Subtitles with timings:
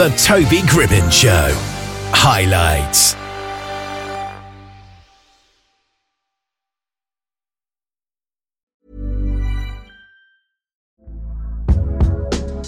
[0.00, 1.50] The Toby Gribbin Show.
[2.14, 3.19] Highlights.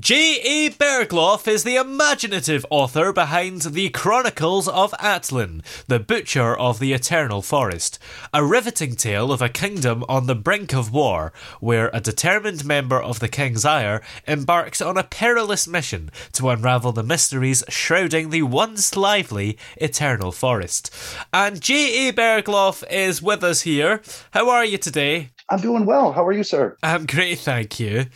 [0.00, 0.70] J.A.
[0.70, 7.42] Bergloff is the imaginative author behind The Chronicles of Atlen, the Butcher of the Eternal
[7.42, 7.98] Forest,
[8.32, 13.02] a riveting tale of a kingdom on the brink of war, where a determined member
[13.02, 18.44] of the King's Ire embarks on a perilous mission to unravel the mysteries shrouding the
[18.44, 20.90] once lively Eternal Forest.
[21.34, 22.14] And J.A.
[22.14, 24.00] Bergloff is with us here.
[24.30, 25.32] How are you today?
[25.50, 26.12] I'm doing well.
[26.12, 26.78] How are you, sir?
[26.82, 28.06] I'm great, thank you.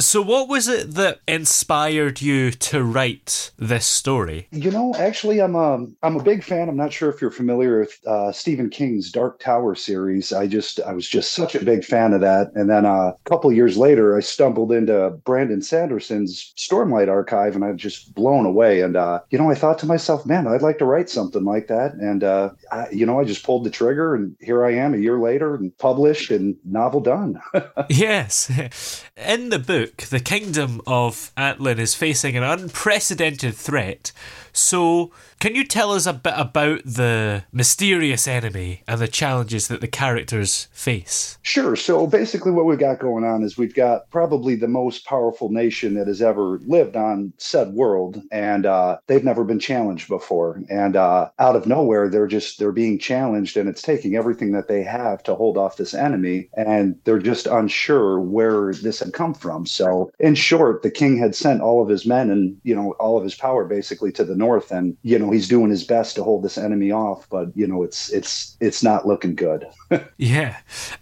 [0.00, 4.46] So, what was it that inspired you to write this story?
[4.52, 6.68] You know, actually, I'm a um, I'm a big fan.
[6.68, 10.32] I'm not sure if you're familiar with uh, Stephen King's Dark Tower series.
[10.32, 12.52] I just I was just such a big fan of that.
[12.54, 17.64] And then uh, a couple years later, I stumbled into Brandon Sanderson's Stormlight archive, and
[17.64, 18.82] I was just blown away.
[18.82, 21.66] And uh, you know, I thought to myself, man, I'd like to write something like
[21.66, 21.94] that.
[21.94, 24.98] And uh, I, you know, I just pulled the trigger, and here I am a
[24.98, 27.40] year later, and published and novel done.
[27.88, 34.12] yes, in the book the kingdom of Atlen is facing an unprecedented threat.
[34.52, 39.80] So, can you tell us a bit about the mysterious enemy and the challenges that
[39.80, 41.38] the characters face?
[41.42, 41.76] Sure.
[41.76, 45.94] So, basically, what we've got going on is we've got probably the most powerful nation
[45.94, 50.60] that has ever lived on said world, and uh, they've never been challenged before.
[50.68, 54.66] And uh, out of nowhere, they're just they're being challenged, and it's taking everything that
[54.66, 59.34] they have to hold off this enemy, and they're just unsure where this had come
[59.34, 59.66] from.
[59.78, 63.16] So, in short, the king had sent all of his men and you know all
[63.16, 66.24] of his power basically to the north, and you know he's doing his best to
[66.24, 69.64] hold this enemy off, but you know it's it's it's not looking good.
[70.16, 70.56] yeah,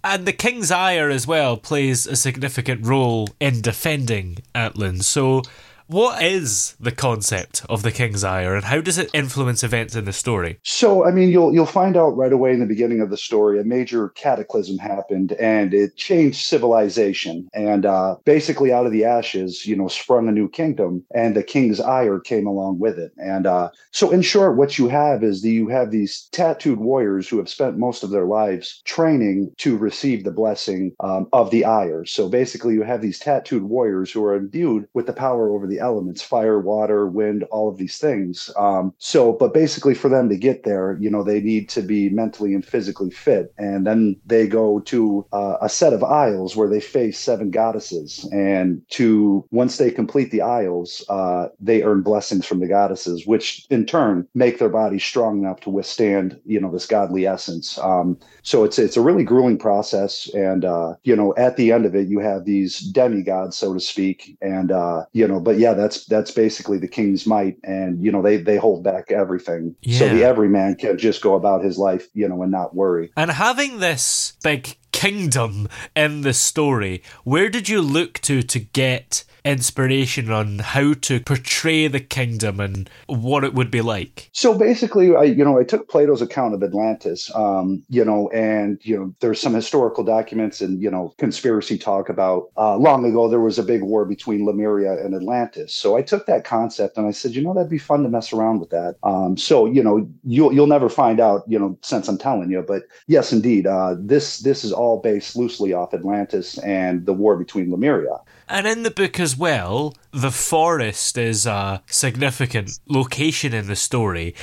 [0.05, 5.03] and the King's Ire as well plays a significant role in defending Atlen.
[5.03, 5.41] So
[5.89, 10.05] what is the concept of the King's Ire, and how does it influence events in
[10.05, 10.59] the story?
[10.65, 13.61] So, I mean, you'll you'll find out right away in the beginning of the story.
[13.61, 17.49] A major cataclysm happened, and it changed civilization.
[17.55, 21.45] And uh, basically, out of the ashes, you know, sprung a new kingdom, and the
[21.45, 23.13] King's Ire came along with it.
[23.19, 27.29] And uh, so, in short, what you have is that you have these tattooed warriors
[27.29, 31.65] who have spent most of their lives training to receive the blessing um, of the
[31.65, 32.05] Ire.
[32.05, 35.76] So, basically, you have these tattooed warriors who are imbued with the power over the
[35.77, 38.51] the elements fire water wind all of these things.
[38.59, 42.09] Um, so but basically for them to get there you know they need to be
[42.11, 43.53] mentally and physically fit.
[43.59, 48.29] And then they go to uh, a set of isles where they face seven goddesses.
[48.33, 53.67] And to once they complete the aisles uh, they earn blessings from the goddesses which
[53.71, 57.79] in turn make their bodies strong enough to withstand you know this godly essence.
[57.79, 60.29] Um, so it's it's a really grueling process.
[60.35, 63.81] And uh, you know at the end of it you have these demigods so to
[63.81, 64.37] speak.
[64.41, 68.13] And uh, you know but yeah yeah, that's that's basically the king's might, and you
[68.13, 69.99] know they they hold back everything, yeah.
[69.99, 73.11] so the everyman can just go about his life, you know, and not worry.
[73.17, 79.25] And having this big kingdom in the story, where did you look to to get
[79.45, 84.31] inspiration on how to portray the kingdom and what it would be like?
[84.33, 88.81] So basically, I you know I took Plato's account of Atlantis, um, you know, and
[88.83, 93.29] you know there's some historical documents and you know conspiracy talk about uh, long ago
[93.29, 95.75] there was a big war between Lemuria and Atlantis.
[95.75, 98.33] So I took that concept and I said, you know, that'd be fun to mess
[98.33, 98.97] around with that.
[99.03, 102.65] Um, so you know you'll you'll never find out, you know, since I'm telling you,
[102.67, 107.13] but yes, indeed, uh, this this is all all based loosely off Atlantis and the
[107.13, 108.21] war between Lemuria.
[108.49, 114.35] And in the book as well, the forest is a significant location in the story.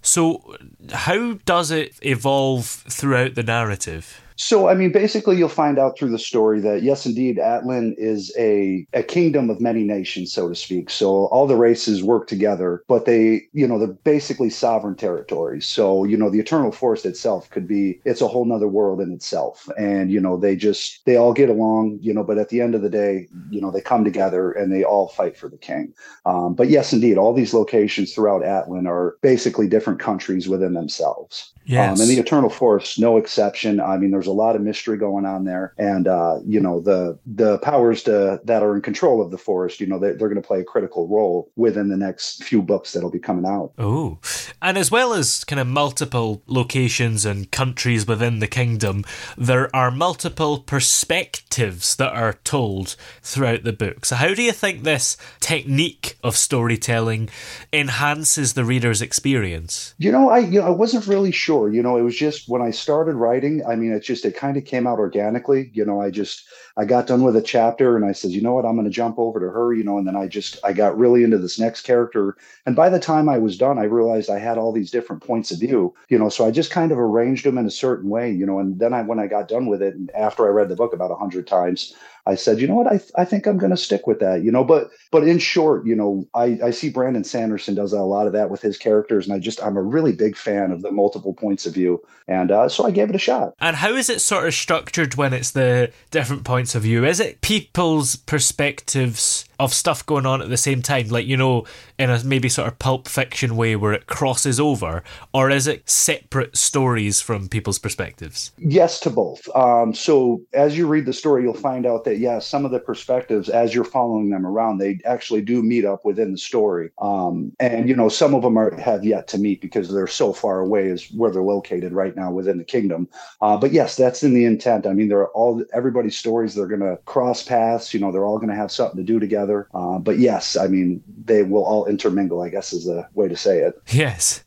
[0.00, 0.56] So,
[0.92, 4.22] how does it evolve throughout the narrative?
[4.38, 8.32] So, I mean, basically, you'll find out through the story that yes, indeed, Atlen is
[8.38, 10.90] a a kingdom of many nations, so to speak.
[10.90, 15.66] So all the races work together, but they, you know, they're basically sovereign territories.
[15.66, 19.10] So, you know, the Eternal Forest itself could be it's a whole nother world in
[19.10, 22.60] itself, and you know, they just they all get along, you know, but at the
[22.60, 25.58] end of the day, you know, they come together and they all fight for the
[25.58, 25.92] king.
[26.26, 31.52] Um, but yes, indeed, all these locations throughout Atlen are basically different countries within themselves.
[31.68, 31.98] Yes.
[31.98, 33.78] Um, and the Eternal Forest, no exception.
[33.78, 37.18] I mean, there's a lot of mystery going on there, and uh, you know the
[37.26, 40.40] the powers to, that are in control of the forest, you know, they, they're going
[40.40, 43.72] to play a critical role within the next few books that'll be coming out.
[43.78, 44.18] Oh,
[44.62, 49.04] and as well as kind of multiple locations and countries within the kingdom,
[49.36, 54.04] there are multiple perspectives that are told throughout the book.
[54.04, 57.28] So, how do you think this technique of storytelling
[57.72, 59.94] enhances the reader's experience?
[59.98, 61.72] You know, I you know I wasn't really sure.
[61.72, 63.64] You know, it was just when I started writing.
[63.66, 65.70] I mean, it just it kind of came out organically.
[65.72, 66.44] You know, I just
[66.78, 68.90] I got done with a chapter and I said, you know what, I'm going to
[68.90, 69.74] jump over to her.
[69.74, 72.36] You know, and then I just I got really into this next character.
[72.66, 75.50] And by the time I was done, I realized I had all these different points
[75.50, 75.94] of view.
[76.08, 78.30] You know, so I just kind of arranged them in a certain way.
[78.30, 80.68] You know, and then I when I got done with it, and after I read
[80.68, 81.94] the book about a hundred times,
[82.28, 84.52] I said, you know what, I, I think I'm going to stick with that, you
[84.52, 84.62] know.
[84.62, 88.34] But but in short, you know, I, I see Brandon Sanderson does a lot of
[88.34, 91.32] that with his characters, and I just I'm a really big fan of the multiple
[91.32, 93.54] points of view, and uh, so I gave it a shot.
[93.60, 97.04] And how is it sort of structured when it's the different points of view?
[97.04, 101.64] Is it people's perspectives of stuff going on at the same time, like you know,
[101.98, 105.02] in a maybe sort of pulp fiction way where it crosses over,
[105.32, 108.52] or is it separate stories from people's perspectives?
[108.58, 109.48] Yes to both.
[109.56, 112.78] Um, so as you read the story, you'll find out that yes, some of the
[112.78, 117.52] perspectives as you're following them around, they actually do meet up within the story, um,
[117.58, 120.60] and you know some of them are have yet to meet because they're so far
[120.60, 123.08] away as where they're located right now within the kingdom.
[123.40, 124.86] Uh, but yes, that's in the intent.
[124.86, 126.54] I mean, they're all everybody's stories.
[126.54, 127.92] They're going to cross paths.
[127.92, 129.47] You know, they're all going to have something to do together.
[129.74, 133.36] Uh, but yes, I mean, they will all intermingle, I guess is the way to
[133.36, 133.80] say it.
[133.88, 134.44] Yes.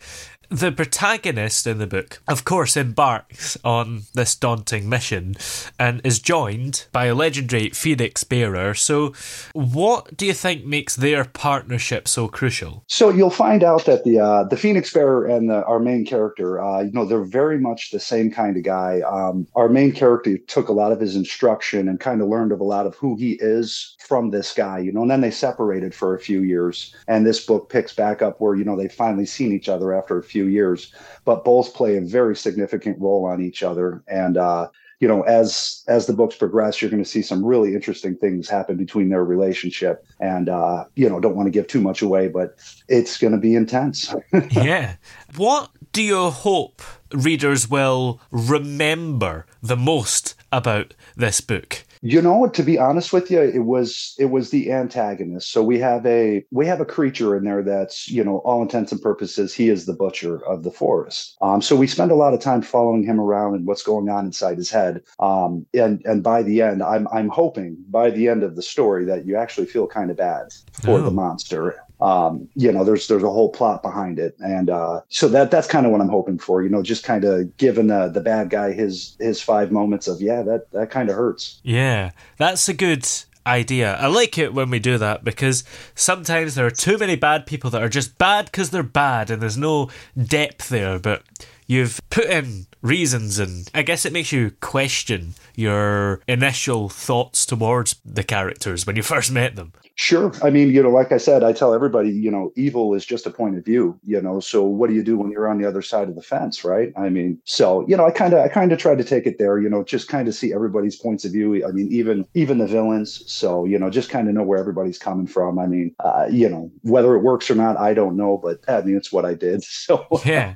[0.51, 5.35] The protagonist in the book, of course, embarks on this daunting mission
[5.79, 8.73] and is joined by a legendary Phoenix bearer.
[8.73, 9.13] So,
[9.53, 12.83] what do you think makes their partnership so crucial?
[12.87, 16.61] So you'll find out that the uh, the Phoenix bearer and the, our main character,
[16.61, 18.99] uh, you know, they're very much the same kind of guy.
[19.07, 22.59] Um, our main character took a lot of his instruction and kind of learned of
[22.59, 25.95] a lot of who he is from this guy, you know, and then they separated
[25.95, 26.93] for a few years.
[27.07, 30.17] And this book picks back up where you know they've finally seen each other after
[30.17, 30.93] a few years,
[31.25, 34.03] but both play a very significant role on each other.
[34.07, 34.69] And uh,
[35.01, 38.47] you know, as as the books progress, you're going to see some really interesting things
[38.47, 40.05] happen between their relationship.
[40.19, 42.55] And uh, you know, don't want to give too much away, but
[42.87, 44.13] it's going to be intense.
[44.51, 44.95] yeah.
[45.35, 51.83] What do you hope readers will remember the most about this book?
[52.03, 55.51] You know, to be honest with you, it was it was the antagonist.
[55.51, 58.91] So we have a we have a creature in there that's you know all intents
[58.91, 61.37] and purposes he is the butcher of the forest.
[61.41, 64.25] Um, so we spend a lot of time following him around and what's going on
[64.25, 65.03] inside his head.
[65.19, 69.05] Um, and and by the end, I'm I'm hoping by the end of the story
[69.05, 71.01] that you actually feel kind of bad for Oh.
[71.03, 71.75] the monster.
[72.01, 75.67] Um, you know, there's there's a whole plot behind it, and uh, so that that's
[75.67, 76.63] kind of what I'm hoping for.
[76.63, 80.21] You know, just kind of giving the the bad guy his his five moments of
[80.21, 81.59] yeah, that that kind of hurts.
[81.63, 83.07] Yeah, that's a good
[83.45, 83.95] idea.
[83.95, 85.63] I like it when we do that because
[85.95, 89.41] sometimes there are too many bad people that are just bad because they're bad and
[89.41, 91.23] there's no depth there, but
[91.71, 97.95] you've put in reasons and I guess it makes you question your initial thoughts towards
[98.03, 99.71] the characters when you first met them.
[99.95, 100.31] Sure.
[100.41, 103.27] I mean, you know, like I said, I tell everybody, you know, evil is just
[103.27, 104.39] a point of view, you know.
[104.39, 106.91] So what do you do when you're on the other side of the fence, right?
[106.97, 109.37] I mean, so, you know, I kind of I kind of try to take it
[109.37, 111.63] there, you know, just kind of see everybody's points of view.
[111.67, 113.23] I mean, even even the villains.
[113.31, 115.59] So, you know, just kind of know where everybody's coming from.
[115.59, 118.81] I mean, uh, you know, whether it works or not, I don't know, but I
[118.81, 119.63] mean, it's what I did.
[119.81, 120.55] So, Yeah.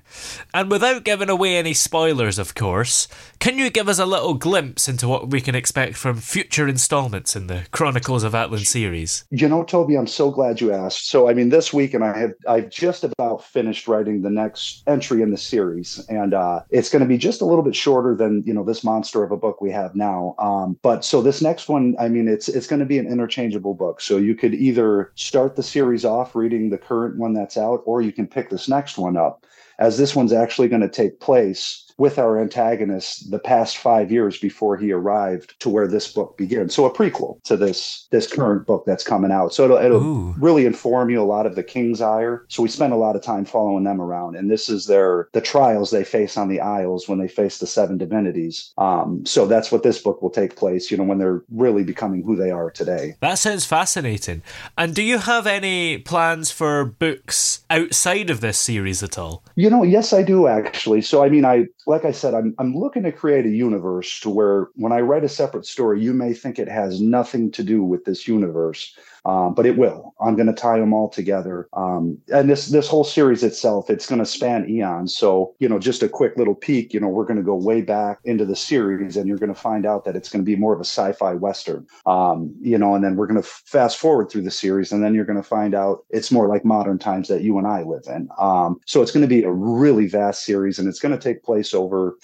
[0.53, 3.07] And without giving away any spoilers, of course,
[3.39, 7.35] can you give us a little glimpse into what we can expect from future installments
[7.35, 9.23] in the Chronicles of Atlen series?
[9.29, 11.09] You know, Toby, I'm so glad you asked.
[11.09, 14.83] So, I mean, this week, and I have I've just about finished writing the next
[14.87, 18.15] entry in the series, and uh, it's going to be just a little bit shorter
[18.15, 20.35] than you know this monster of a book we have now.
[20.39, 23.75] Um, but so this next one, I mean, it's it's going to be an interchangeable
[23.75, 24.01] book.
[24.01, 28.01] So you could either start the series off reading the current one that's out, or
[28.01, 29.45] you can pick this next one up,
[29.79, 34.37] as this one's actually going to take place with our antagonist the past five years
[34.37, 36.73] before he arrived to where this book begins.
[36.73, 39.53] So a prequel to this this current book that's coming out.
[39.53, 42.45] So it'll, it'll really inform you a lot of the King's Ire.
[42.49, 45.41] So we spend a lot of time following them around, and this is their the
[45.41, 48.73] trials they face on the Isles when they face the seven divinities.
[48.77, 50.91] Um, so that's what this book will take place.
[50.91, 53.15] You know, when they're really becoming who they are today.
[53.21, 54.41] That sounds fascinating.
[54.77, 59.43] And do you have any plans for books outside of this series at all?
[59.55, 61.01] You know, yes, I do actually.
[61.01, 64.29] So I mean, I like I said, I'm I'm looking to create a universe to
[64.29, 67.83] where when I write a separate story, you may think it has nothing to do
[67.83, 70.13] with this universe um, but it will.
[70.19, 71.67] I'm going to tie them all together.
[71.73, 75.15] Um, and this this whole series itself, it's going to span eons.
[75.15, 76.93] So you know, just a quick little peek.
[76.93, 79.59] You know, we're going to go way back into the series, and you're going to
[79.59, 81.87] find out that it's going to be more of a sci-fi western.
[82.05, 85.13] Um, you know, and then we're going to fast forward through the series, and then
[85.13, 88.03] you're going to find out it's more like modern times that you and I live
[88.07, 88.29] in.
[88.39, 91.43] Um, so it's going to be a really vast series, and it's going to take
[91.43, 92.17] place over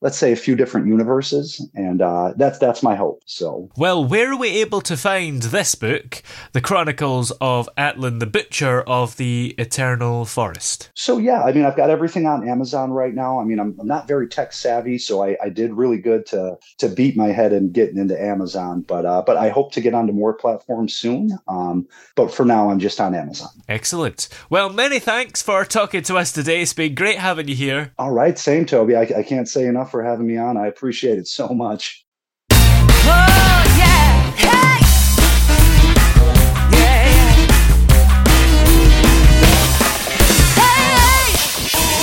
[0.00, 3.70] let's say a few different universes and uh, that's that's my hope so.
[3.76, 8.82] Well where are we able to find this book the chronicles of atlen the butcher
[8.82, 10.90] of the eternal forest?
[10.94, 13.40] So yeah i mean i've got everything on amazon right now.
[13.40, 16.58] I mean i'm, I'm not very tech savvy so I, I, did really good to
[16.78, 19.94] to beat my head in getting into amazon but uh, but i hope to get
[19.94, 21.38] onto more platforms soon.
[21.48, 23.48] Um, but for now i'm just on amazon.
[23.68, 24.28] Excellent.
[24.50, 26.62] Well many thanks for talking to us today.
[26.62, 27.92] It's been great having you here.
[27.98, 28.96] All right same toby.
[28.96, 30.56] I, I can't say enough for having me on.
[30.56, 32.04] I appreciate it so much.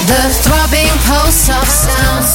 [0.05, 2.25] The throbbing pulse of sound.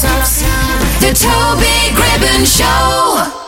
[1.00, 3.47] The Toby Gribbon Show.